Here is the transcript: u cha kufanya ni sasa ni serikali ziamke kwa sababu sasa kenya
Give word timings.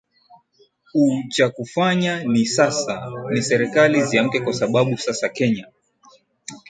u 1.03 1.29
cha 1.33 1.47
kufanya 1.55 2.13
ni 2.31 2.43
sasa 2.45 3.05
ni 3.31 3.41
serikali 3.41 4.03
ziamke 4.03 4.39
kwa 4.39 4.53
sababu 4.53 4.97
sasa 4.97 5.29
kenya 5.29 5.67